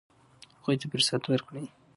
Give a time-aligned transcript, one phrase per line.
[0.57, 1.65] هغوی ته فرصت ورکړئ.